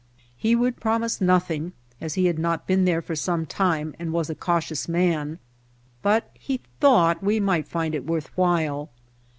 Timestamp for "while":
8.35-8.89